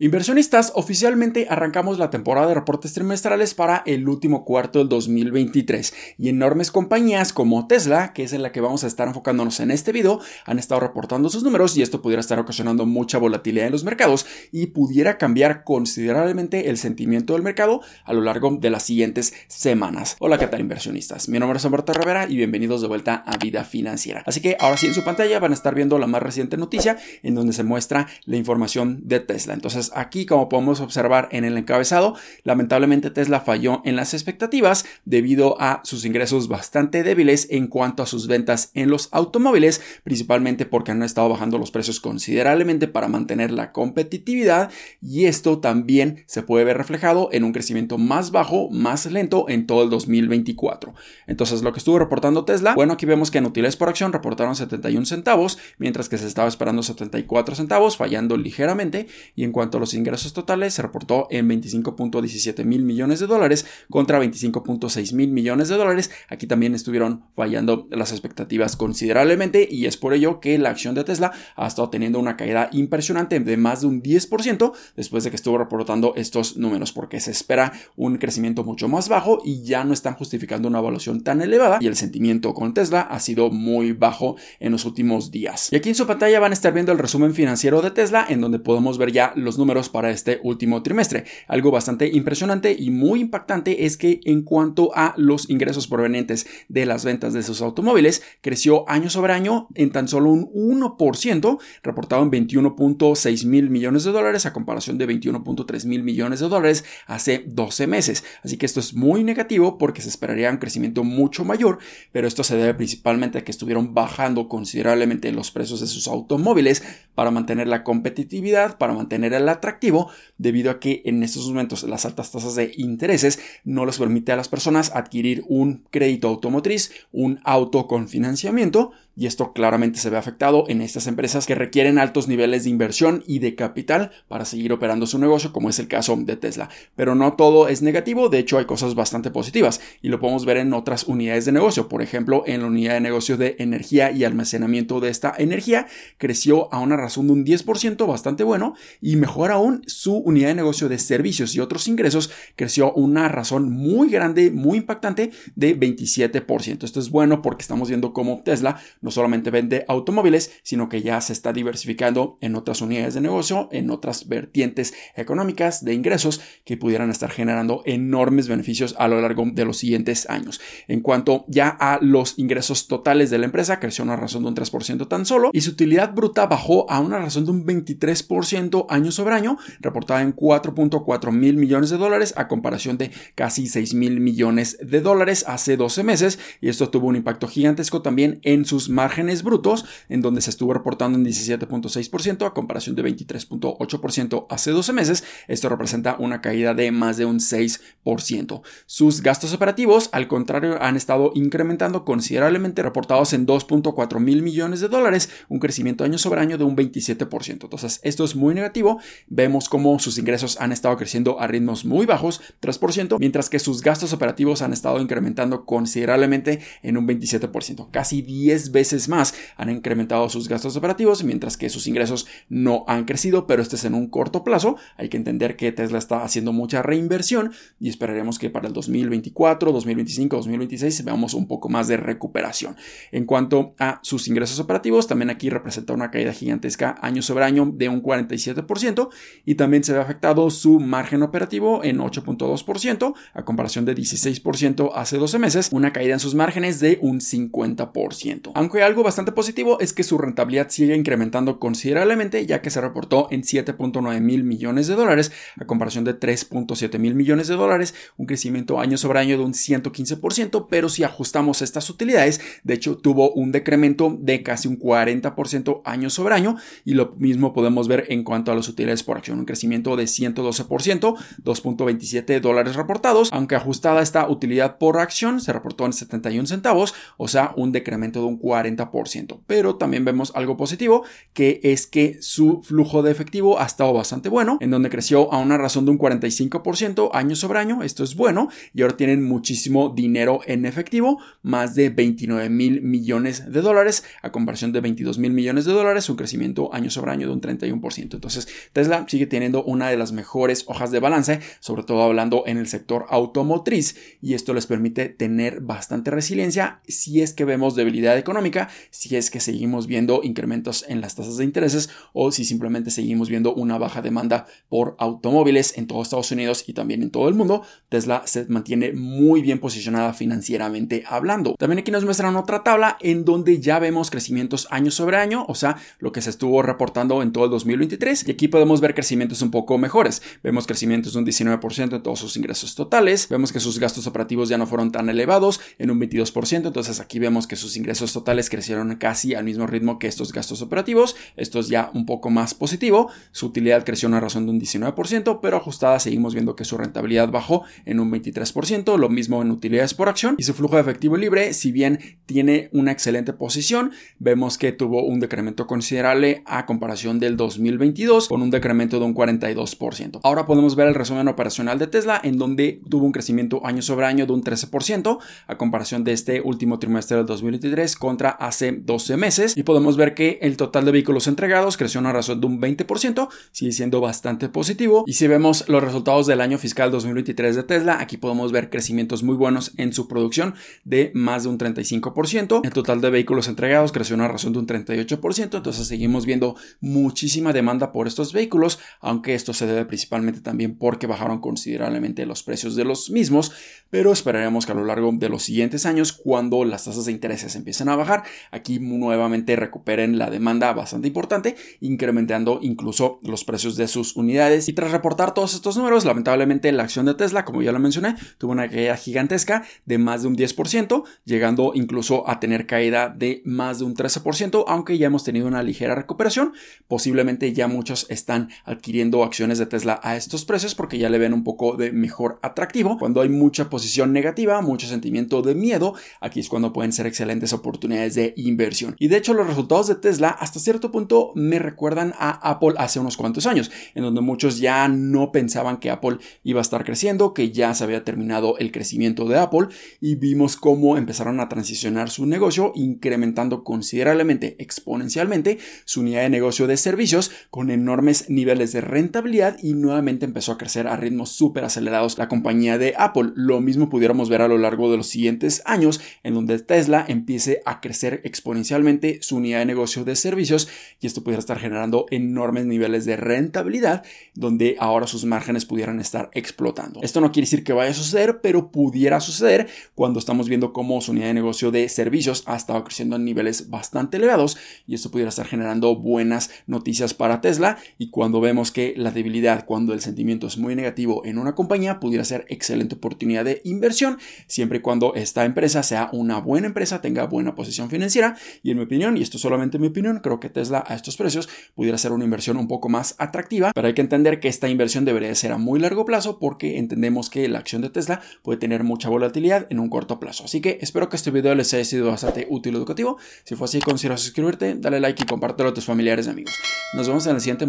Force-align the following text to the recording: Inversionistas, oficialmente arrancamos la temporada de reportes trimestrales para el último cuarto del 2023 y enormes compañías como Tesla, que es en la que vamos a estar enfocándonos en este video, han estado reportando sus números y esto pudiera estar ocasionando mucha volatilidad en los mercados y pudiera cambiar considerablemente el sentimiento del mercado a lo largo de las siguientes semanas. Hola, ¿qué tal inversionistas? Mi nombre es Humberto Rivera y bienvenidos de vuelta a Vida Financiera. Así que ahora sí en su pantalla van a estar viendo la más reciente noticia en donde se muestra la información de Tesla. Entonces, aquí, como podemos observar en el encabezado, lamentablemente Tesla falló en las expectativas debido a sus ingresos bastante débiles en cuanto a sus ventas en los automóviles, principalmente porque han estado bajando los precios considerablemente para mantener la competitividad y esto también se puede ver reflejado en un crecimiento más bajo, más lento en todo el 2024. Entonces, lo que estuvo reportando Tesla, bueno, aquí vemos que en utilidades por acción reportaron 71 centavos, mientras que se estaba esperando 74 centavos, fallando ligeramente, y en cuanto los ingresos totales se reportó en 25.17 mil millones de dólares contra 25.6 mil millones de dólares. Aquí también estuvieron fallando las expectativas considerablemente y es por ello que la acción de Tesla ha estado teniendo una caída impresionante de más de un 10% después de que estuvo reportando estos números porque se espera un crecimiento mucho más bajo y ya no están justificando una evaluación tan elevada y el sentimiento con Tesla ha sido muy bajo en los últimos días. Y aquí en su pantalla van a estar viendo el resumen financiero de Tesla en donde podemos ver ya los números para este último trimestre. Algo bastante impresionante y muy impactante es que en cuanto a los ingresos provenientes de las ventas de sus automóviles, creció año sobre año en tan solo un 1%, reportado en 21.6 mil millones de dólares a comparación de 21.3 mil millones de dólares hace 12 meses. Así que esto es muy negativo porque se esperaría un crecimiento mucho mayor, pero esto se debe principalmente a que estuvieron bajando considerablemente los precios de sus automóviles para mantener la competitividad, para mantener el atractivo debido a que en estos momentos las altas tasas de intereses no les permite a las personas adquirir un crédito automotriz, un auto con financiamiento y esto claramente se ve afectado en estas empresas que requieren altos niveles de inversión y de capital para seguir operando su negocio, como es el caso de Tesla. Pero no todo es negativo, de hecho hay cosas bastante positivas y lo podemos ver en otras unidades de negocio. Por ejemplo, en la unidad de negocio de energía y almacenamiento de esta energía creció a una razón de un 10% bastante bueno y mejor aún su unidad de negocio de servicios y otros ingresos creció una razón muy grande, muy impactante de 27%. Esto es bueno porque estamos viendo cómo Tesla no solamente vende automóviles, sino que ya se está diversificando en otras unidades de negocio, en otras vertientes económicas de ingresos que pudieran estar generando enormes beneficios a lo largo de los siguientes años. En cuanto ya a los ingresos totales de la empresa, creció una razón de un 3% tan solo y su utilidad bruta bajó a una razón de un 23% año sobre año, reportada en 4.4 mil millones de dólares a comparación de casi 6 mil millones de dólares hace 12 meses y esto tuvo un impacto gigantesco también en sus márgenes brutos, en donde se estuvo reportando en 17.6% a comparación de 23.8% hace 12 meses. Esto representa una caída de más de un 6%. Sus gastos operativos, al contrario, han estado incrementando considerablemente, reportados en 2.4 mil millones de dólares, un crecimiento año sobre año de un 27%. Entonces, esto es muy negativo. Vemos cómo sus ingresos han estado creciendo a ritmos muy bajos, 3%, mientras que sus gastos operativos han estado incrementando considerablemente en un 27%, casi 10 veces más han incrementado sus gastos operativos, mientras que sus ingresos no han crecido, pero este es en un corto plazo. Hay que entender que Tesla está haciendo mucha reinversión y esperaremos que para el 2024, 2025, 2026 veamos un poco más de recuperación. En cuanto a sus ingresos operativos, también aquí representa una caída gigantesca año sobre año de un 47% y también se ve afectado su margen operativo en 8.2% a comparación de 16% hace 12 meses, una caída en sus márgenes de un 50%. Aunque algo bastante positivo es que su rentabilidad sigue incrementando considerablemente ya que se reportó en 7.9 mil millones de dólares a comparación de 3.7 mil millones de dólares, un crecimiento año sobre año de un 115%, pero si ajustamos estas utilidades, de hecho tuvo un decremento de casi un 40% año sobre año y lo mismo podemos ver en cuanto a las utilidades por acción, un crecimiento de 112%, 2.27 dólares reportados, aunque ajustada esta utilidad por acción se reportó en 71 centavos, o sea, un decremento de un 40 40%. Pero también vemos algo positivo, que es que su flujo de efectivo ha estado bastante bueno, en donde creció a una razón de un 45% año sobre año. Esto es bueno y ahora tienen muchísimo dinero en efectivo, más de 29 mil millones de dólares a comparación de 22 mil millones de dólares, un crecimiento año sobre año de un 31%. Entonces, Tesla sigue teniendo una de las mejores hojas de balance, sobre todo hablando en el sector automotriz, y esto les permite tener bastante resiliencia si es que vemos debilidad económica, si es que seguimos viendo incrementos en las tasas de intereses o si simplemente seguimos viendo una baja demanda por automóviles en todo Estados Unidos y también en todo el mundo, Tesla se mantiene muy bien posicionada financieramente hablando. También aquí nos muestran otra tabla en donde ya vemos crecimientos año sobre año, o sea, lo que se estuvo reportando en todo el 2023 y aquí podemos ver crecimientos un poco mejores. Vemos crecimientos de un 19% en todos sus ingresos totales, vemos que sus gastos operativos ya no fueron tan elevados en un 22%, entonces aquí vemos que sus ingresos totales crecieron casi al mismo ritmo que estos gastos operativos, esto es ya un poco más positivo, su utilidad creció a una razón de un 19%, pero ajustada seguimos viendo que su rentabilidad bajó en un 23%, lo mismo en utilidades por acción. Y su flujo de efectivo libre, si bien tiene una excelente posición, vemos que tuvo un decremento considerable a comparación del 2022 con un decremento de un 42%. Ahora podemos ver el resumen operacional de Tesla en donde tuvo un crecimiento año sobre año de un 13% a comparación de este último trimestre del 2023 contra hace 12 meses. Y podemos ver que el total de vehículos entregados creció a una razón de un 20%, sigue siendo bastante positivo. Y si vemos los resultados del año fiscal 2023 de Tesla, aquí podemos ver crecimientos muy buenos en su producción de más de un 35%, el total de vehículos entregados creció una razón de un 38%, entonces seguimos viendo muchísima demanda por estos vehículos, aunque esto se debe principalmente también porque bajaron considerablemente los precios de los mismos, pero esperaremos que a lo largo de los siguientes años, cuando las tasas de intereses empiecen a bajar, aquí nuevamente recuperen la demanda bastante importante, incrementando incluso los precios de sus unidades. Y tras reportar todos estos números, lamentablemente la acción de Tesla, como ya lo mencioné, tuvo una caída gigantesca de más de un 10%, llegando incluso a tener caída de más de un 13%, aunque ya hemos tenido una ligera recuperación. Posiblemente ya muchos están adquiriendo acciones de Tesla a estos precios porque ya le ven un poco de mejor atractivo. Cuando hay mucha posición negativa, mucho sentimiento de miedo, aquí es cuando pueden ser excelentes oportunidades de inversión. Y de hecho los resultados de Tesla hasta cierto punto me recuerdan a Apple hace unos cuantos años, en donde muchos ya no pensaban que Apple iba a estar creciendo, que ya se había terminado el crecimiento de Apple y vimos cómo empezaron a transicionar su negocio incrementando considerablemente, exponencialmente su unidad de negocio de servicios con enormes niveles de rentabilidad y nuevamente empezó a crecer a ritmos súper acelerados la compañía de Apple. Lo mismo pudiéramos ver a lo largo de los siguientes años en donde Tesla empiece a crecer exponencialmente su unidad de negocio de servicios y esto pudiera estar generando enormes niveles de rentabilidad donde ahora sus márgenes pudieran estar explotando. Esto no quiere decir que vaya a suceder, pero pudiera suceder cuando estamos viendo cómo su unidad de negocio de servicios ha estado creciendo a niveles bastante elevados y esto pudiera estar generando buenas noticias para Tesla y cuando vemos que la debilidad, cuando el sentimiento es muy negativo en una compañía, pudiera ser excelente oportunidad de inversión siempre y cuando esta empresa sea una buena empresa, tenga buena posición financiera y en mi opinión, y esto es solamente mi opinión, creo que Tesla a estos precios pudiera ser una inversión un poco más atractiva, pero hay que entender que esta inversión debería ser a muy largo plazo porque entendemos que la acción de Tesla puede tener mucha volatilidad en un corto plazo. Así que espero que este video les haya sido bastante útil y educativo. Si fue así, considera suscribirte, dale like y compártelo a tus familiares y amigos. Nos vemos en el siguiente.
Inversionistas, 0.00 0.70
oficialmente 0.76 1.48
arrancamos 1.50 1.98
la 1.98 2.08
temporada 2.08 2.46
de 2.46 2.54
reportes 2.54 2.92
trimestrales 2.92 3.54
para 3.54 3.82
el 3.84 4.08
último 4.08 4.44
cuarto 4.44 4.78
del 4.78 4.88
2023 4.88 5.92
y 6.18 6.28
enormes 6.28 6.70
compañías 6.70 7.32
como 7.32 7.66
Tesla, 7.66 8.12
que 8.12 8.22
es 8.22 8.32
en 8.32 8.44
la 8.44 8.52
que 8.52 8.60
vamos 8.60 8.84
a 8.84 8.86
estar 8.86 9.08
enfocándonos 9.08 9.58
en 9.58 9.72
este 9.72 9.90
video, 9.90 10.20
han 10.44 10.60
estado 10.60 10.82
reportando 10.82 11.28
sus 11.30 11.42
números 11.42 11.76
y 11.76 11.82
esto 11.82 12.00
pudiera 12.00 12.20
estar 12.20 12.38
ocasionando 12.38 12.86
mucha 12.86 13.18
volatilidad 13.18 13.66
en 13.66 13.72
los 13.72 13.82
mercados 13.82 14.24
y 14.52 14.66
pudiera 14.66 15.18
cambiar 15.18 15.64
considerablemente 15.64 16.70
el 16.70 16.78
sentimiento 16.78 17.32
del 17.32 17.42
mercado 17.42 17.80
a 18.04 18.12
lo 18.12 18.20
largo 18.20 18.56
de 18.56 18.70
las 18.70 18.84
siguientes 18.84 19.34
semanas. 19.48 20.14
Hola, 20.20 20.38
¿qué 20.38 20.46
tal 20.46 20.60
inversionistas? 20.60 21.28
Mi 21.28 21.40
nombre 21.40 21.58
es 21.58 21.64
Humberto 21.64 21.92
Rivera 21.92 22.28
y 22.30 22.36
bienvenidos 22.36 22.82
de 22.82 22.86
vuelta 22.86 23.24
a 23.26 23.36
Vida 23.36 23.64
Financiera. 23.64 24.22
Así 24.26 24.40
que 24.40 24.56
ahora 24.60 24.76
sí 24.76 24.86
en 24.86 24.94
su 24.94 25.02
pantalla 25.02 25.40
van 25.40 25.50
a 25.50 25.54
estar 25.54 25.74
viendo 25.74 25.98
la 25.98 26.06
más 26.06 26.22
reciente 26.22 26.56
noticia 26.56 26.98
en 27.24 27.34
donde 27.34 27.52
se 27.52 27.64
muestra 27.64 28.06
la 28.26 28.36
información 28.36 29.00
de 29.02 29.18
Tesla. 29.18 29.54
Entonces, 29.54 29.87
aquí, 29.94 30.26
como 30.26 30.48
podemos 30.48 30.80
observar 30.80 31.28
en 31.32 31.44
el 31.44 31.56
encabezado, 31.56 32.14
lamentablemente 32.44 33.10
Tesla 33.10 33.40
falló 33.40 33.82
en 33.84 33.96
las 33.96 34.14
expectativas 34.14 34.84
debido 35.04 35.60
a 35.60 35.80
sus 35.84 36.04
ingresos 36.04 36.48
bastante 36.48 37.02
débiles 37.02 37.48
en 37.50 37.66
cuanto 37.66 38.02
a 38.02 38.06
sus 38.06 38.26
ventas 38.26 38.70
en 38.74 38.90
los 38.90 39.08
automóviles, 39.12 39.80
principalmente 40.04 40.66
porque 40.66 40.92
han 40.92 41.02
estado 41.02 41.28
bajando 41.28 41.58
los 41.58 41.70
precios 41.70 42.00
considerablemente 42.00 42.88
para 42.88 43.08
mantener 43.08 43.50
la 43.50 43.72
competitividad 43.72 44.70
y 45.00 45.26
esto 45.26 45.58
también 45.58 46.24
se 46.26 46.42
puede 46.42 46.64
ver 46.64 46.76
reflejado 46.76 47.28
en 47.32 47.44
un 47.44 47.52
crecimiento 47.52 47.98
más 47.98 48.30
bajo, 48.30 48.70
más 48.70 49.06
lento 49.06 49.46
en 49.48 49.66
todo 49.66 49.82
el 49.82 49.90
2024. 49.90 50.94
Entonces, 51.26 51.62
lo 51.62 51.72
que 51.72 51.78
estuvo 51.78 51.98
reportando 51.98 52.44
Tesla, 52.44 52.74
bueno, 52.74 52.94
aquí 52.94 53.06
vemos 53.06 53.30
que 53.30 53.38
en 53.38 53.46
utilidades 53.46 53.76
por 53.76 53.88
acción 53.88 54.12
reportaron 54.12 54.56
71 54.56 55.06
centavos, 55.06 55.58
mientras 55.78 56.08
que 56.08 56.18
se 56.18 56.26
estaba 56.26 56.48
esperando 56.48 56.82
74 56.82 57.54
centavos, 57.54 57.96
fallando 57.96 58.36
ligeramente, 58.36 59.06
y 59.34 59.44
en 59.44 59.52
cuanto 59.52 59.77
los 59.78 59.94
ingresos 59.94 60.32
totales 60.32 60.74
se 60.74 60.82
reportó 60.82 61.26
en 61.30 61.48
25.17 61.48 62.64
mil 62.64 62.84
millones 62.84 63.20
de 63.20 63.26
dólares 63.26 63.66
contra 63.90 64.20
25.6 64.20 65.14
mil 65.14 65.30
millones 65.30 65.68
de 65.68 65.76
dólares. 65.76 66.10
Aquí 66.28 66.46
también 66.46 66.74
estuvieron 66.74 67.24
fallando 67.34 67.86
las 67.90 68.12
expectativas 68.12 68.76
considerablemente 68.76 69.68
y 69.70 69.86
es 69.86 69.96
por 69.96 70.14
ello 70.14 70.40
que 70.40 70.58
la 70.58 70.70
acción 70.70 70.94
de 70.94 71.04
Tesla 71.04 71.32
ha 71.56 71.66
estado 71.66 71.90
teniendo 71.90 72.18
una 72.18 72.36
caída 72.36 72.68
impresionante 72.72 73.40
de 73.40 73.56
más 73.56 73.82
de 73.82 73.88
un 73.88 74.02
10% 74.02 74.72
después 74.96 75.24
de 75.24 75.30
que 75.30 75.36
estuvo 75.36 75.58
reportando 75.58 76.14
estos 76.16 76.56
números 76.56 76.92
porque 76.92 77.20
se 77.20 77.30
espera 77.30 77.72
un 77.96 78.18
crecimiento 78.18 78.64
mucho 78.64 78.88
más 78.88 79.08
bajo 79.08 79.40
y 79.44 79.62
ya 79.62 79.84
no 79.84 79.92
están 79.92 80.14
justificando 80.14 80.68
una 80.68 80.78
evaluación 80.78 81.22
tan 81.22 81.42
elevada 81.42 81.78
y 81.80 81.86
el 81.86 81.96
sentimiento 81.96 82.54
con 82.54 82.74
Tesla 82.74 83.02
ha 83.02 83.20
sido 83.20 83.50
muy 83.50 83.92
bajo 83.92 84.36
en 84.60 84.72
los 84.72 84.84
últimos 84.84 85.30
días. 85.30 85.72
Y 85.72 85.76
aquí 85.76 85.88
en 85.88 85.94
su 85.94 86.06
pantalla 86.06 86.40
van 86.40 86.52
a 86.52 86.54
estar 86.54 86.72
viendo 86.72 86.92
el 86.92 86.98
resumen 86.98 87.34
financiero 87.34 87.82
de 87.82 87.90
Tesla 87.90 88.26
en 88.28 88.40
donde 88.40 88.58
podemos 88.58 88.98
ver 88.98 89.12
ya 89.12 89.32
los 89.36 89.58
números 89.58 89.67
para 89.88 90.10
este 90.10 90.40
último 90.42 90.82
trimestre. 90.82 91.24
Algo 91.46 91.70
bastante 91.70 92.08
impresionante 92.08 92.74
y 92.78 92.90
muy 92.90 93.20
impactante 93.20 93.84
es 93.84 93.98
que 93.98 94.20
en 94.24 94.42
cuanto 94.42 94.90
a 94.94 95.12
los 95.18 95.50
ingresos 95.50 95.86
provenientes 95.86 96.46
de 96.68 96.86
las 96.86 97.04
ventas 97.04 97.34
de 97.34 97.42
sus 97.42 97.60
automóviles, 97.60 98.22
creció 98.40 98.88
año 98.88 99.10
sobre 99.10 99.34
año 99.34 99.68
en 99.74 99.90
tan 99.92 100.08
solo 100.08 100.30
un 100.30 100.50
1%, 100.54 101.58
reportado 101.82 102.22
en 102.22 102.30
21.6 102.30 103.46
mil 103.46 103.68
millones 103.68 104.04
de 104.04 104.12
dólares 104.12 104.46
a 104.46 104.54
comparación 104.54 104.96
de 104.96 105.06
21.3 105.06 105.84
mil 105.84 106.02
millones 106.02 106.40
de 106.40 106.48
dólares 106.48 106.84
hace 107.06 107.44
12 107.46 107.86
meses. 107.86 108.24
Así 108.42 108.56
que 108.56 108.64
esto 108.64 108.80
es 108.80 108.94
muy 108.94 109.22
negativo 109.22 109.76
porque 109.76 110.00
se 110.00 110.08
esperaría 110.08 110.50
un 110.50 110.56
crecimiento 110.56 111.04
mucho 111.04 111.44
mayor, 111.44 111.78
pero 112.10 112.26
esto 112.26 112.42
se 112.42 112.56
debe 112.56 112.72
principalmente 112.72 113.38
a 113.38 113.44
que 113.44 113.50
estuvieron 113.50 113.92
bajando 113.92 114.48
considerablemente 114.48 115.30
los 115.32 115.50
precios 115.50 115.80
de 115.80 115.86
sus 115.86 116.08
automóviles 116.08 116.82
para 117.14 117.30
mantener 117.30 117.66
la 117.66 117.82
competitividad, 117.82 118.78
para 118.78 118.94
mantener 118.94 119.32
el 119.32 119.48
atractivo 119.58 120.10
debido 120.38 120.70
a 120.70 120.80
que 120.80 121.02
en 121.04 121.22
estos 121.22 121.46
momentos 121.48 121.82
las 121.84 122.04
altas 122.04 122.32
tasas 122.32 122.54
de 122.54 122.72
intereses 122.76 123.38
no 123.64 123.86
les 123.86 123.98
permite 123.98 124.32
a 124.32 124.36
las 124.36 124.48
personas 124.48 124.90
adquirir 124.94 125.44
un 125.48 125.84
crédito 125.90 126.28
automotriz, 126.28 126.92
un 127.12 127.40
auto 127.44 127.86
con 127.86 128.08
financiamiento 128.08 128.92
y 129.18 129.26
esto 129.26 129.52
claramente 129.52 129.98
se 129.98 130.10
ve 130.10 130.16
afectado 130.16 130.64
en 130.68 130.80
estas 130.80 131.08
empresas 131.08 131.44
que 131.44 131.56
requieren 131.56 131.98
altos 131.98 132.28
niveles 132.28 132.62
de 132.62 132.70
inversión 132.70 133.24
y 133.26 133.40
de 133.40 133.56
capital 133.56 134.12
para 134.28 134.44
seguir 134.44 134.72
operando 134.72 135.08
su 135.08 135.18
negocio, 135.18 135.52
como 135.52 135.68
es 135.68 135.80
el 135.80 135.88
caso 135.88 136.16
de 136.16 136.36
Tesla. 136.36 136.68
Pero 136.94 137.16
no 137.16 137.32
todo 137.32 137.66
es 137.66 137.82
negativo, 137.82 138.28
de 138.28 138.38
hecho 138.38 138.58
hay 138.58 138.66
cosas 138.66 138.94
bastante 138.94 139.32
positivas 139.32 139.80
y 140.02 140.08
lo 140.08 140.20
podemos 140.20 140.44
ver 140.44 140.58
en 140.58 140.72
otras 140.72 141.02
unidades 141.02 141.46
de 141.46 141.52
negocio. 141.52 141.88
Por 141.88 142.00
ejemplo, 142.00 142.44
en 142.46 142.60
la 142.60 142.68
unidad 142.68 142.94
de 142.94 143.00
negocio 143.00 143.36
de 143.36 143.56
energía 143.58 144.12
y 144.12 144.22
almacenamiento 144.22 145.00
de 145.00 145.10
esta 145.10 145.34
energía 145.36 145.88
creció 146.16 146.72
a 146.72 146.78
una 146.78 146.96
razón 146.96 147.26
de 147.26 147.32
un 147.32 147.44
10% 147.44 148.06
bastante 148.06 148.44
bueno 148.44 148.76
y 149.00 149.16
mejor 149.48 149.52
aún 149.52 149.82
su 149.86 150.16
unidad 150.16 150.48
de 150.48 150.54
negocio 150.56 150.88
de 150.88 150.98
servicios 150.98 151.54
y 151.54 151.60
otros 151.60 151.88
ingresos 151.88 152.30
creció 152.56 152.92
una 152.92 153.28
razón 153.28 153.70
muy 153.70 154.10
grande, 154.10 154.50
muy 154.50 154.78
impactante 154.78 155.30
de 155.54 155.78
27%. 155.78 156.84
Esto 156.84 157.00
es 157.00 157.10
bueno 157.10 157.40
porque 157.40 157.62
estamos 157.62 157.88
viendo 157.88 158.12
cómo 158.12 158.42
Tesla 158.44 158.80
no 159.00 159.10
solamente 159.10 159.50
vende 159.50 159.84
automóviles, 159.88 160.52
sino 160.62 160.88
que 160.88 161.02
ya 161.02 161.20
se 161.20 161.32
está 161.32 161.52
diversificando 161.52 162.36
en 162.40 162.56
otras 162.56 162.82
unidades 162.82 163.14
de 163.14 163.20
negocio, 163.20 163.68
en 163.72 163.90
otras 163.90 164.28
vertientes 164.28 164.92
económicas 165.16 165.84
de 165.84 165.94
ingresos 165.94 166.40
que 166.64 166.76
pudieran 166.76 167.10
estar 167.10 167.30
generando 167.30 167.82
enormes 167.86 168.48
beneficios 168.48 168.94
a 168.98 169.08
lo 169.08 169.20
largo 169.20 169.44
de 169.52 169.64
los 169.64 169.78
siguientes 169.78 170.28
años. 170.28 170.60
En 170.88 171.00
cuanto 171.00 171.44
ya 171.48 171.68
a 171.68 171.98
los 172.02 172.38
ingresos 172.38 172.86
totales 172.86 173.30
de 173.30 173.38
la 173.38 173.46
empresa, 173.46 173.80
creció 173.80 174.04
una 174.04 174.16
razón 174.16 174.42
de 174.42 174.50
un 174.50 174.56
3% 174.56 175.08
tan 175.08 175.24
solo 175.24 175.50
y 175.52 175.60
su 175.62 175.70
utilidad 175.70 176.14
bruta 176.14 176.46
bajó 176.46 176.90
a 176.90 177.00
una 177.00 177.18
razón 177.18 177.44
de 177.44 177.52
un 177.52 177.64
23% 177.64 178.86
año 178.88 179.12
sobre 179.12 179.27
año, 179.32 179.58
reportada 179.80 180.22
en 180.22 180.34
4.4 180.34 181.32
mil 181.32 181.56
millones 181.56 181.90
de 181.90 181.96
dólares 181.96 182.34
a 182.36 182.48
comparación 182.48 182.98
de 182.98 183.10
casi 183.34 183.66
6 183.66 183.94
mil 183.94 184.20
millones 184.20 184.78
de 184.80 185.00
dólares 185.00 185.44
hace 185.46 185.76
12 185.76 186.02
meses 186.02 186.38
y 186.60 186.68
esto 186.68 186.90
tuvo 186.90 187.08
un 187.08 187.16
impacto 187.16 187.48
gigantesco 187.48 188.02
también 188.02 188.40
en 188.42 188.64
sus 188.64 188.88
márgenes 188.88 189.42
brutos, 189.42 189.84
en 190.08 190.22
donde 190.22 190.40
se 190.40 190.50
estuvo 190.50 190.74
reportando 190.74 191.18
en 191.18 191.24
17.6% 191.24 192.46
a 192.46 192.54
comparación 192.54 192.96
de 192.96 193.04
23.8% 193.04 194.46
hace 194.50 194.70
12 194.70 194.92
meses. 194.92 195.24
Esto 195.46 195.68
representa 195.68 196.16
una 196.18 196.40
caída 196.40 196.74
de 196.74 196.90
más 196.90 197.16
de 197.16 197.24
un 197.24 197.38
6%. 197.38 198.62
Sus 198.86 199.22
gastos 199.22 199.52
operativos, 199.52 200.08
al 200.12 200.28
contrario, 200.28 200.82
han 200.82 200.96
estado 200.96 201.32
incrementando 201.34 202.04
considerablemente, 202.04 202.82
reportados 202.82 203.32
en 203.32 203.46
2.4 203.46 204.20
mil 204.20 204.42
millones 204.42 204.80
de 204.80 204.88
dólares, 204.88 205.30
un 205.48 205.58
crecimiento 205.58 206.04
año 206.04 206.18
sobre 206.18 206.40
año 206.40 206.58
de 206.58 206.64
un 206.64 206.76
27%. 206.76 207.50
Entonces, 207.50 208.00
esto 208.02 208.24
es 208.24 208.34
muy 208.34 208.54
negativo. 208.54 209.00
Vemos 209.26 209.68
cómo 209.68 209.98
sus 209.98 210.18
ingresos 210.18 210.60
han 210.60 210.72
estado 210.72 210.96
creciendo 210.96 211.40
a 211.40 211.46
ritmos 211.46 211.84
muy 211.84 212.06
bajos, 212.06 212.40
3%, 212.60 213.18
mientras 213.18 213.50
que 213.50 213.58
sus 213.58 213.82
gastos 213.82 214.12
operativos 214.12 214.62
han 214.62 214.72
estado 214.72 215.00
incrementando 215.00 215.64
considerablemente 215.64 216.60
en 216.82 216.96
un 216.96 217.06
27%, 217.06 217.90
casi 217.90 218.22
10 218.22 218.72
veces 218.72 219.08
más 219.08 219.34
han 219.56 219.70
incrementado 219.70 220.28
sus 220.28 220.48
gastos 220.48 220.76
operativos, 220.76 221.24
mientras 221.24 221.56
que 221.56 221.70
sus 221.70 221.86
ingresos 221.86 222.26
no 222.48 222.84
han 222.86 223.04
crecido, 223.04 223.46
pero 223.46 223.62
este 223.62 223.76
es 223.76 223.84
en 223.84 223.94
un 223.94 224.08
corto 224.08 224.44
plazo. 224.44 224.76
Hay 224.96 225.08
que 225.08 225.16
entender 225.16 225.56
que 225.56 225.72
Tesla 225.72 225.98
está 225.98 226.22
haciendo 226.24 226.52
mucha 226.52 226.82
reinversión 226.82 227.52
y 227.80 227.88
esperaremos 227.88 228.38
que 228.38 228.50
para 228.50 228.68
el 228.68 228.74
2024, 228.74 229.72
2025, 229.72 230.36
2026 230.36 231.04
veamos 231.04 231.34
un 231.34 231.46
poco 231.46 231.68
más 231.68 231.88
de 231.88 231.96
recuperación. 231.96 232.76
En 233.12 233.24
cuanto 233.24 233.74
a 233.78 234.00
sus 234.02 234.28
ingresos 234.28 234.60
operativos, 234.60 235.06
también 235.06 235.30
aquí 235.30 235.50
representa 235.50 235.92
una 235.92 236.10
caída 236.10 236.32
gigantesca 236.32 236.96
año 237.00 237.22
sobre 237.22 237.44
año 237.44 237.70
de 237.74 237.88
un 237.88 238.02
47% 238.02 239.07
y 239.44 239.54
también 239.54 239.84
se 239.84 239.92
ve 239.92 240.00
afectado 240.00 240.50
su 240.50 240.80
margen 240.80 241.22
operativo 241.22 241.84
en 241.84 241.98
8.2% 241.98 243.14
a 243.34 243.44
comparación 243.44 243.84
de 243.84 243.94
16% 243.94 244.90
hace 244.94 245.18
12 245.18 245.38
meses, 245.38 245.68
una 245.72 245.92
caída 245.92 246.14
en 246.14 246.20
sus 246.20 246.34
márgenes 246.34 246.80
de 246.80 246.98
un 247.02 247.20
50%. 247.20 248.52
Aunque 248.54 248.82
algo 248.82 249.02
bastante 249.02 249.32
positivo 249.32 249.78
es 249.80 249.92
que 249.92 250.02
su 250.02 250.18
rentabilidad 250.18 250.70
sigue 250.70 250.96
incrementando 250.96 251.58
considerablemente 251.58 252.46
ya 252.46 252.62
que 252.62 252.70
se 252.70 252.80
reportó 252.80 253.28
en 253.30 253.42
7.9 253.42 254.20
mil 254.20 254.44
millones 254.44 254.86
de 254.86 254.94
dólares 254.94 255.32
a 255.56 255.66
comparación 255.66 256.04
de 256.04 256.18
3.7 256.18 256.98
mil 256.98 257.14
millones 257.14 257.48
de 257.48 257.54
dólares, 257.54 257.94
un 258.16 258.26
crecimiento 258.26 258.80
año 258.80 258.96
sobre 258.96 259.18
año 259.18 259.38
de 259.38 259.44
un 259.44 259.52
115%, 259.52 260.66
pero 260.68 260.88
si 260.88 261.04
ajustamos 261.04 261.62
estas 261.62 261.90
utilidades, 261.90 262.40
de 262.64 262.74
hecho 262.74 262.96
tuvo 262.96 263.32
un 263.32 263.52
decremento 263.52 264.16
de 264.18 264.42
casi 264.42 264.68
un 264.68 264.78
40% 264.78 265.82
año 265.84 266.10
sobre 266.10 266.34
año 266.34 266.56
y 266.84 266.94
lo 266.94 267.14
mismo 267.18 267.52
podemos 267.52 267.88
ver 267.88 268.06
en 268.08 268.24
cuanto 268.24 268.52
a 268.52 268.54
las 268.54 268.68
utilidades 268.68 268.97
por 269.02 269.16
acción, 269.16 269.38
un 269.38 269.44
crecimiento 269.44 269.96
de 269.96 270.04
112%, 270.04 271.16
2.27 271.42 272.40
dólares 272.40 272.76
reportados, 272.76 273.30
aunque 273.32 273.56
ajustada 273.56 274.02
esta 274.02 274.28
utilidad 274.28 274.78
por 274.78 274.98
acción 274.98 275.40
se 275.40 275.52
reportó 275.52 275.86
en 275.86 275.92
71 275.92 276.46
centavos, 276.46 276.94
o 277.16 277.28
sea, 277.28 277.52
un 277.56 277.72
decremento 277.72 278.20
de 278.20 278.26
un 278.26 278.38
40 278.38 278.58
40%. 278.58 279.40
Pero 279.46 279.76
también 279.76 280.04
vemos 280.04 280.32
algo 280.34 280.56
positivo, 280.56 281.04
que 281.32 281.60
es 281.62 281.86
que 281.86 282.18
su 282.20 282.62
flujo 282.62 283.02
de 283.02 283.10
efectivo 283.10 283.60
ha 283.60 283.66
estado 283.66 283.92
bastante 283.92 284.28
bueno, 284.28 284.58
en 284.60 284.70
donde 284.70 284.90
creció 284.90 285.32
a 285.32 285.38
una 285.38 285.58
razón 285.58 285.84
de 285.84 285.92
un 285.92 285.98
45% 285.98 287.10
año 287.12 287.36
sobre 287.36 287.58
año. 287.58 287.82
Esto 287.82 288.04
es 288.04 288.14
bueno 288.14 288.48
y 288.74 288.82
ahora 288.82 288.96
tienen 288.96 289.24
muchísimo 289.24 289.90
dinero 289.90 290.40
en 290.46 290.66
efectivo, 290.66 291.18
más 291.42 291.74
de 291.74 291.90
29 291.90 292.48
mil 292.50 292.82
millones 292.82 293.50
de 293.50 293.60
dólares 293.60 294.04
a 294.22 294.32
comparación 294.32 294.72
de 294.72 294.80
22 294.80 295.18
mil 295.18 295.32
millones 295.32 295.64
de 295.64 295.72
dólares, 295.72 296.08
un 296.08 296.16
crecimiento 296.16 296.72
año 296.74 296.90
sobre 296.90 297.12
año 297.12 297.26
de 297.26 297.32
un 297.32 297.40
31%. 297.40 298.14
Entonces, 298.14 298.48
Tesla 298.72 298.87
sigue 299.06 299.26
teniendo 299.26 299.62
una 299.64 299.88
de 299.88 299.96
las 299.96 300.12
mejores 300.12 300.64
hojas 300.66 300.90
de 300.90 301.00
balance, 301.00 301.40
sobre 301.60 301.82
todo 301.82 302.02
hablando 302.02 302.44
en 302.46 302.58
el 302.58 302.68
sector 302.68 303.06
automotriz, 303.08 303.96
y 304.20 304.34
esto 304.34 304.54
les 304.54 304.66
permite 304.66 305.08
tener 305.08 305.60
bastante 305.60 306.10
resiliencia 306.10 306.80
si 306.86 307.22
es 307.22 307.32
que 307.32 307.44
vemos 307.44 307.74
debilidad 307.74 308.18
económica, 308.18 308.68
si 308.90 309.16
es 309.16 309.30
que 309.30 309.40
seguimos 309.40 309.86
viendo 309.86 310.20
incrementos 310.22 310.84
en 310.88 311.00
las 311.00 311.14
tasas 311.14 311.36
de 311.36 311.44
intereses 311.44 311.90
o 312.12 312.32
si 312.32 312.44
simplemente 312.44 312.90
seguimos 312.90 313.28
viendo 313.28 313.54
una 313.54 313.78
baja 313.78 314.02
demanda 314.02 314.46
por 314.68 314.96
automóviles 314.98 315.76
en 315.76 315.86
todo 315.86 316.02
Estados 316.02 316.30
Unidos 316.30 316.64
y 316.66 316.72
también 316.72 317.02
en 317.02 317.10
todo 317.10 317.28
el 317.28 317.34
mundo, 317.34 317.62
Tesla 317.88 318.22
se 318.26 318.46
mantiene 318.46 318.92
muy 318.92 319.42
bien 319.42 319.58
posicionada 319.58 320.12
financieramente 320.12 321.04
hablando. 321.08 321.54
También 321.58 321.80
aquí 321.80 321.90
nos 321.90 322.04
muestran 322.04 322.36
otra 322.36 322.62
tabla 322.62 322.96
en 323.00 323.24
donde 323.24 323.60
ya 323.60 323.78
vemos 323.78 324.10
crecimientos 324.10 324.68
año 324.70 324.90
sobre 324.90 325.16
año, 325.16 325.44
o 325.48 325.54
sea, 325.54 325.76
lo 325.98 326.12
que 326.12 326.22
se 326.22 326.30
estuvo 326.30 326.62
reportando 326.62 327.22
en 327.22 327.32
todo 327.32 327.44
el 327.44 327.50
2023 327.50 328.28
y 328.28 328.30
aquí 328.30 328.48
podemos 328.48 328.77
ver 328.80 328.94
crecimientos 328.94 329.42
un 329.42 329.50
poco 329.50 329.78
mejores. 329.78 330.22
Vemos 330.42 330.66
crecimientos 330.66 331.12
de 331.12 331.18
un 331.20 331.26
19% 331.26 331.96
en 331.96 332.02
todos 332.02 332.18
sus 332.18 332.36
ingresos 332.36 332.74
totales, 332.74 333.28
vemos 333.28 333.52
que 333.52 333.60
sus 333.60 333.78
gastos 333.78 334.06
operativos 334.06 334.48
ya 334.48 334.58
no 334.58 334.66
fueron 334.66 334.92
tan 334.92 335.08
elevados 335.08 335.60
en 335.78 335.90
un 335.90 336.00
22%, 336.00 336.66
entonces 336.66 337.00
aquí 337.00 337.18
vemos 337.18 337.46
que 337.46 337.56
sus 337.56 337.76
ingresos 337.76 338.12
totales 338.12 338.50
crecieron 338.50 338.96
casi 338.96 339.34
al 339.34 339.44
mismo 339.44 339.66
ritmo 339.66 339.98
que 339.98 340.06
estos 340.06 340.32
gastos 340.32 340.62
operativos, 340.62 341.16
esto 341.36 341.60
es 341.60 341.68
ya 341.68 341.90
un 341.94 342.06
poco 342.06 342.30
más 342.30 342.54
positivo, 342.54 343.10
su 343.32 343.46
utilidad 343.46 343.84
creció 343.84 344.08
a 344.08 344.10
una 344.10 344.20
razón 344.20 344.46
de 344.46 344.52
un 344.52 344.60
19%, 344.60 345.40
pero 345.40 345.56
ajustada 345.56 345.98
seguimos 346.00 346.34
viendo 346.34 346.56
que 346.56 346.64
su 346.64 346.76
rentabilidad 346.76 347.30
bajó 347.30 347.64
en 347.84 348.00
un 348.00 348.10
23%, 348.10 348.98
lo 348.98 349.08
mismo 349.08 349.42
en 349.42 349.50
utilidades 349.50 349.94
por 349.94 350.08
acción. 350.08 350.34
Y 350.38 350.42
su 350.42 350.54
flujo 350.54 350.76
de 350.76 350.82
efectivo 350.82 351.16
libre, 351.16 351.52
si 351.54 351.72
bien 351.72 351.98
tiene 352.26 352.68
una 352.72 352.92
excelente 352.92 353.32
posición, 353.32 353.92
vemos 354.18 354.58
que 354.58 354.72
tuvo 354.72 355.04
un 355.04 355.20
decremento 355.20 355.66
considerable 355.66 356.42
a 356.46 356.66
comparación 356.66 357.18
del 357.18 357.36
2022 357.36 358.28
con 358.28 358.42
un 358.42 358.50
decremento 358.50 358.67
de 358.68 359.04
un 359.04 359.14
42%. 359.14 360.20
Ahora 360.22 360.46
podemos 360.46 360.76
ver 360.76 360.88
el 360.88 360.94
resumen 360.94 361.28
operacional 361.28 361.78
de 361.78 361.86
Tesla 361.86 362.20
en 362.22 362.38
donde 362.38 362.80
tuvo 362.88 363.06
un 363.06 363.12
crecimiento 363.12 363.64
año 363.66 363.82
sobre 363.82 364.06
año 364.06 364.26
de 364.26 364.32
un 364.32 364.42
13% 364.42 365.18
a 365.46 365.56
comparación 365.56 366.04
de 366.04 366.12
este 366.12 366.40
último 366.40 366.78
trimestre 366.78 367.16
del 367.16 367.26
2023 367.26 367.96
contra 367.96 368.30
hace 368.30 368.72
12 368.72 369.16
meses. 369.16 369.56
Y 369.56 369.62
podemos 369.62 369.96
ver 369.96 370.14
que 370.14 370.38
el 370.42 370.56
total 370.56 370.84
de 370.84 370.92
vehículos 370.92 371.26
entregados 371.26 371.76
creció 371.76 371.98
a 371.98 372.02
una 372.02 372.12
razón 372.12 372.40
de 372.40 372.46
un 372.46 372.60
20%, 372.60 373.28
sigue 373.52 373.72
siendo 373.72 374.00
bastante 374.00 374.48
positivo. 374.48 375.04
Y 375.06 375.14
si 375.14 375.26
vemos 375.26 375.68
los 375.68 375.82
resultados 375.82 376.26
del 376.26 376.40
año 376.40 376.58
fiscal 376.58 376.90
2023 376.90 377.56
de 377.56 377.62
Tesla, 377.62 378.00
aquí 378.00 378.16
podemos 378.16 378.52
ver 378.52 378.70
crecimientos 378.70 379.22
muy 379.22 379.36
buenos 379.36 379.72
en 379.76 379.92
su 379.92 380.08
producción 380.08 380.54
de 380.84 381.10
más 381.14 381.44
de 381.44 381.48
un 381.50 381.58
35%, 381.58 382.60
el 382.64 382.72
total 382.72 383.00
de 383.00 383.10
vehículos 383.10 383.48
entregados 383.48 383.92
creció 383.92 384.16
una 384.16 384.28
razón 384.28 384.52
de 384.52 384.58
un 384.60 384.66
38%, 384.66 385.56
entonces 385.56 385.86
seguimos 385.86 386.26
viendo 386.26 386.56
muchísima 386.80 387.52
demanda 387.52 387.92
por 387.92 388.06
estos 388.06 388.32
vehículos, 388.32 388.57
aunque 389.00 389.34
esto 389.34 389.52
se 389.52 389.66
debe 389.66 389.84
principalmente 389.84 390.40
también 390.40 390.76
porque 390.76 391.06
bajaron 391.06 391.40
considerablemente 391.40 392.26
los 392.26 392.42
precios 392.42 392.76
de 392.76 392.84
los 392.84 393.10
mismos, 393.10 393.52
pero 393.90 394.12
esperaremos 394.12 394.66
que 394.66 394.72
a 394.72 394.74
lo 394.74 394.84
largo 394.84 395.10
de 395.12 395.28
los 395.28 395.42
siguientes 395.42 395.86
años, 395.86 396.12
cuando 396.12 396.64
las 396.64 396.84
tasas 396.84 397.06
de 397.06 397.12
intereses 397.12 397.56
empiecen 397.56 397.88
a 397.88 397.96
bajar, 397.96 398.24
aquí 398.50 398.78
nuevamente 398.78 399.56
recuperen 399.56 400.18
la 400.18 400.30
demanda 400.30 400.72
bastante 400.72 401.08
importante, 401.08 401.56
incrementando 401.80 402.58
incluso 402.62 403.18
los 403.22 403.44
precios 403.44 403.76
de 403.76 403.88
sus 403.88 404.16
unidades. 404.16 404.68
Y 404.68 404.72
tras 404.72 404.92
reportar 404.92 405.34
todos 405.34 405.54
estos 405.54 405.76
números, 405.76 406.04
lamentablemente 406.04 406.70
la 406.72 406.82
acción 406.82 407.06
de 407.06 407.14
Tesla, 407.14 407.44
como 407.44 407.62
ya 407.62 407.72
lo 407.72 407.78
mencioné, 407.78 408.16
tuvo 408.38 408.52
una 408.52 408.68
caída 408.68 408.96
gigantesca 408.96 409.64
de 409.86 409.98
más 409.98 410.22
de 410.22 410.28
un 410.28 410.36
10%, 410.36 411.04
llegando 411.24 411.72
incluso 411.74 412.28
a 412.28 412.40
tener 412.40 412.66
caída 412.66 413.08
de 413.08 413.42
más 413.44 413.78
de 413.78 413.84
un 413.84 413.94
13%, 413.94 414.64
aunque 414.66 414.98
ya 414.98 415.06
hemos 415.06 415.24
tenido 415.24 415.46
una 415.46 415.62
ligera 415.62 415.94
recuperación. 415.94 416.52
Posiblemente 416.86 417.52
ya 417.52 417.68
muchos 417.68 418.06
están 418.10 418.37
adquiriendo 418.64 419.24
acciones 419.24 419.58
de 419.58 419.66
Tesla 419.66 420.00
a 420.02 420.16
estos 420.16 420.44
precios 420.44 420.74
porque 420.74 420.98
ya 420.98 421.10
le 421.10 421.18
ven 421.18 421.32
un 421.32 421.44
poco 421.44 421.76
de 421.76 421.90
mejor 421.92 422.38
atractivo. 422.42 422.96
Cuando 422.98 423.20
hay 423.20 423.28
mucha 423.28 423.68
posición 423.68 424.12
negativa, 424.12 424.60
mucho 424.62 424.86
sentimiento 424.86 425.42
de 425.42 425.54
miedo, 425.54 425.94
aquí 426.20 426.40
es 426.40 426.48
cuando 426.48 426.72
pueden 426.72 426.92
ser 426.92 427.06
excelentes 427.06 427.52
oportunidades 427.52 428.14
de 428.14 428.34
inversión. 428.36 428.94
Y 428.98 429.08
de 429.08 429.16
hecho 429.16 429.34
los 429.34 429.46
resultados 429.46 429.88
de 429.88 429.96
Tesla 429.96 430.28
hasta 430.28 430.60
cierto 430.60 430.92
punto 430.92 431.32
me 431.34 431.58
recuerdan 431.58 432.14
a 432.18 432.30
Apple 432.50 432.74
hace 432.78 433.00
unos 433.00 433.16
cuantos 433.16 433.46
años, 433.46 433.70
en 433.94 434.02
donde 434.02 434.20
muchos 434.20 434.58
ya 434.58 434.88
no 434.88 435.32
pensaban 435.32 435.78
que 435.78 435.90
Apple 435.90 436.18
iba 436.44 436.60
a 436.60 436.62
estar 436.62 436.84
creciendo, 436.84 437.34
que 437.34 437.50
ya 437.50 437.74
se 437.74 437.84
había 437.84 438.04
terminado 438.04 438.58
el 438.58 438.72
crecimiento 438.72 439.26
de 439.26 439.38
Apple 439.38 439.68
y 440.00 440.14
vimos 440.16 440.56
cómo 440.56 440.96
empezaron 440.96 441.40
a 441.40 441.48
transicionar 441.48 442.10
su 442.10 442.26
negocio 442.26 442.72
incrementando 442.74 443.64
considerablemente, 443.64 444.56
exponencialmente 444.58 445.58
su 445.84 446.00
unidad 446.00 446.22
de 446.22 446.30
negocio 446.30 446.66
de 446.66 446.76
servicios 446.76 447.30
con 447.50 447.70
enormes 447.70 448.27
niveles 448.28 448.72
de 448.72 448.80
rentabilidad 448.80 449.56
y 449.62 449.74
nuevamente 449.74 450.24
empezó 450.24 450.52
a 450.52 450.58
crecer 450.58 450.86
a 450.86 450.96
ritmos 450.96 451.30
súper 451.30 451.64
acelerados 451.64 452.18
la 452.18 452.28
compañía 452.28 452.78
de 452.78 452.94
Apple. 452.96 453.32
Lo 453.34 453.60
mismo 453.60 453.88
pudiéramos 453.88 454.28
ver 454.28 454.42
a 454.42 454.48
lo 454.48 454.58
largo 454.58 454.90
de 454.90 454.96
los 454.96 455.08
siguientes 455.08 455.62
años 455.64 456.00
en 456.22 456.34
donde 456.34 456.58
Tesla 456.58 457.04
empiece 457.06 457.62
a 457.64 457.80
crecer 457.80 458.20
exponencialmente 458.24 459.18
su 459.22 459.36
unidad 459.36 459.60
de 459.60 459.66
negocio 459.66 460.04
de 460.04 460.16
servicios 460.16 460.68
y 461.00 461.06
esto 461.06 461.22
pudiera 461.22 461.40
estar 461.40 461.58
generando 461.58 462.06
enormes 462.10 462.66
niveles 462.66 463.04
de 463.04 463.16
rentabilidad 463.16 464.04
donde 464.34 464.76
ahora 464.78 465.06
sus 465.06 465.24
márgenes 465.24 465.64
pudieran 465.64 466.00
estar 466.00 466.30
explotando. 466.32 467.00
Esto 467.02 467.20
no 467.20 467.32
quiere 467.32 467.46
decir 467.46 467.64
que 467.64 467.72
vaya 467.72 467.90
a 467.90 467.94
suceder, 467.94 468.40
pero 468.40 468.70
pudiera 468.70 469.20
suceder 469.20 469.68
cuando 469.94 470.18
estamos 470.18 470.48
viendo 470.48 470.72
cómo 470.72 471.00
su 471.00 471.12
unidad 471.12 471.26
de 471.26 471.34
negocio 471.34 471.70
de 471.70 471.88
servicios 471.88 472.42
ha 472.46 472.56
estado 472.56 472.84
creciendo 472.84 473.16
a 473.16 473.18
niveles 473.18 473.70
bastante 473.70 474.16
elevados 474.16 474.56
y 474.86 474.94
esto 474.94 475.10
pudiera 475.10 475.28
estar 475.28 475.46
generando 475.46 475.96
buenas 475.96 476.50
noticias 476.66 477.14
para 477.14 477.40
Tesla 477.40 477.78
y 477.98 478.10
cuando 478.18 478.40
vemos 478.40 478.72
que 478.72 478.94
la 478.96 479.12
debilidad, 479.12 479.64
cuando 479.64 479.92
el 479.92 480.00
sentimiento 480.00 480.48
es 480.48 480.58
muy 480.58 480.74
negativo 480.74 481.24
en 481.24 481.38
una 481.38 481.54
compañía, 481.54 482.00
pudiera 482.00 482.24
ser 482.24 482.46
excelente 482.48 482.96
oportunidad 482.96 483.44
de 483.44 483.60
inversión 483.62 484.18
siempre 484.48 484.78
y 484.78 484.80
cuando 484.80 485.14
esta 485.14 485.44
empresa 485.44 485.84
sea 485.84 486.10
una 486.12 486.40
buena 486.40 486.66
empresa, 486.66 487.00
tenga 487.00 487.26
buena 487.26 487.54
posición 487.54 487.90
financiera 487.90 488.36
y 488.64 488.72
en 488.72 488.78
mi 488.78 488.82
opinión, 488.82 489.16
y 489.16 489.22
esto 489.22 489.36
es 489.36 489.42
solamente 489.42 489.78
mi 489.78 489.86
opinión, 489.86 490.18
creo 490.18 490.40
que 490.40 490.50
Tesla 490.50 490.82
a 490.84 490.96
estos 490.96 491.16
precios 491.16 491.48
pudiera 491.76 491.96
ser 491.96 492.10
una 492.10 492.24
inversión 492.24 492.56
un 492.56 492.66
poco 492.66 492.88
más 492.88 493.14
atractiva, 493.18 493.70
pero 493.72 493.86
hay 493.86 493.94
que 493.94 494.00
entender 494.00 494.40
que 494.40 494.48
esta 494.48 494.68
inversión 494.68 495.04
debería 495.04 495.32
ser 495.36 495.52
a 495.52 495.56
muy 495.56 495.78
largo 495.78 496.04
plazo 496.04 496.40
porque 496.40 496.78
entendemos 496.78 497.30
que 497.30 497.46
la 497.46 497.60
acción 497.60 497.82
de 497.82 497.90
Tesla 497.90 498.20
puede 498.42 498.58
tener 498.58 498.82
mucha 498.82 499.08
volatilidad 499.08 499.68
en 499.70 499.78
un 499.78 499.88
corto 499.90 500.18
plazo. 500.18 500.42
Así 500.42 500.60
que 500.60 500.80
espero 500.80 501.08
que 501.08 501.14
este 501.14 501.30
video 501.30 501.54
les 501.54 501.72
haya 501.72 501.84
sido 501.84 502.08
bastante 502.08 502.48
útil 502.50 502.74
y 502.74 502.78
educativo. 502.78 503.16
Si 503.44 503.54
fue 503.54 503.66
así, 503.66 503.78
considera 503.78 504.16
suscribirte, 504.16 504.74
dale 504.74 504.98
like 504.98 505.22
y 505.22 505.26
compártelo 505.26 505.68
a 505.68 505.74
tus 505.74 505.84
familiares 505.84 506.26
y 506.26 506.30
amigos. 506.30 506.54
Nos 506.94 507.06
vemos 507.06 507.24
en 507.28 507.36
el 507.36 507.40
siguiente. 507.40 507.68